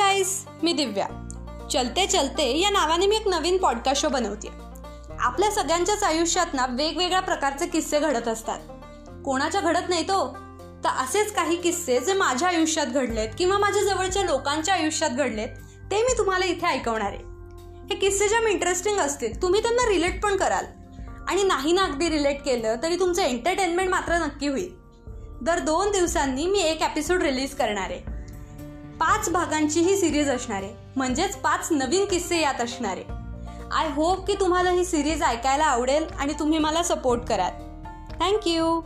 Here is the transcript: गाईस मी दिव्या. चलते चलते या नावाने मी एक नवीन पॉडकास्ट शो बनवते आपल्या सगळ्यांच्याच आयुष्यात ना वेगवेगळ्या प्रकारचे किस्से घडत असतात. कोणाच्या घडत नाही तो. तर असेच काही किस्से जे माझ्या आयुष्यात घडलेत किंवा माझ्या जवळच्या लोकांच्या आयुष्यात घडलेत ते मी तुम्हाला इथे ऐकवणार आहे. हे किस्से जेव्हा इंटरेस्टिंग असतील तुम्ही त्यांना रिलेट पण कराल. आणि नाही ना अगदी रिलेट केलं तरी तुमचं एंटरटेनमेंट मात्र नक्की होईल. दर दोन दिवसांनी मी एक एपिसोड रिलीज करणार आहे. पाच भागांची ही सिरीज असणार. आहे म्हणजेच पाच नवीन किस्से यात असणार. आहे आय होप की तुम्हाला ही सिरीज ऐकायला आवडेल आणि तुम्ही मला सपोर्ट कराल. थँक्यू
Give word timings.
गाईस 0.00 0.44
मी 0.62 0.72
दिव्या. 0.72 1.06
चलते 1.72 2.06
चलते 2.06 2.58
या 2.58 2.70
नावाने 2.70 3.06
मी 3.06 3.16
एक 3.16 3.28
नवीन 3.28 3.56
पॉडकास्ट 3.56 4.02
शो 4.02 4.08
बनवते 4.08 4.48
आपल्या 5.20 5.50
सगळ्यांच्याच 5.50 6.02
आयुष्यात 6.02 6.46
ना 6.52 6.66
वेगवेगळ्या 6.66 7.20
प्रकारचे 7.20 7.66
किस्से 7.66 8.00
घडत 8.00 8.28
असतात. 8.28 8.58
कोणाच्या 9.24 9.60
घडत 9.60 9.88
नाही 9.88 10.02
तो. 10.02 10.36
तर 10.84 10.88
असेच 10.88 11.32
काही 11.32 11.56
किस्से 11.56 12.00
जे 12.00 12.12
माझ्या 12.12 12.48
आयुष्यात 12.48 12.86
घडलेत 12.86 13.28
किंवा 13.38 13.58
माझ्या 13.58 13.82
जवळच्या 13.82 14.22
लोकांच्या 14.22 14.74
आयुष्यात 14.74 15.10
घडलेत 15.10 15.48
ते 15.90 16.02
मी 16.02 16.18
तुम्हाला 16.18 16.44
इथे 16.44 16.66
ऐकवणार 16.66 17.08
आहे. 17.08 17.24
हे 17.90 17.94
किस्से 17.94 18.28
जेव्हा 18.28 18.48
इंटरेस्टिंग 18.48 18.98
असतील 18.98 19.42
तुम्ही 19.42 19.62
त्यांना 19.62 19.88
रिलेट 19.88 20.22
पण 20.22 20.36
कराल. 20.36 20.64
आणि 21.28 21.42
नाही 21.42 21.72
ना 21.72 21.82
अगदी 21.82 22.08
रिलेट 22.08 22.44
केलं 22.44 22.76
तरी 22.82 22.98
तुमचं 22.98 23.22
एंटरटेनमेंट 23.22 23.90
मात्र 23.90 24.18
नक्की 24.18 24.46
होईल. 24.46 24.74
दर 25.42 25.58
दोन 25.58 25.90
दिवसांनी 25.90 26.46
मी 26.46 26.58
एक 26.58 26.82
एपिसोड 26.82 27.22
रिलीज 27.22 27.54
करणार 27.54 27.90
आहे. 27.90 28.09
पाच 29.00 29.28
भागांची 29.28 29.80
ही 29.80 29.96
सिरीज 29.96 30.28
असणार. 30.28 30.62
आहे 30.62 30.74
म्हणजेच 30.96 31.36
पाच 31.36 31.68
नवीन 31.70 32.04
किस्से 32.04 32.40
यात 32.40 32.60
असणार. 32.60 32.96
आहे 32.96 33.18
आय 33.72 33.88
होप 33.94 34.26
की 34.26 34.34
तुम्हाला 34.40 34.70
ही 34.70 34.84
सिरीज 34.84 35.22
ऐकायला 35.22 35.64
आवडेल 35.64 36.06
आणि 36.18 36.32
तुम्ही 36.38 36.58
मला 36.58 36.82
सपोर्ट 36.82 37.22
कराल. 37.22 37.50
थँक्यू 38.20 38.80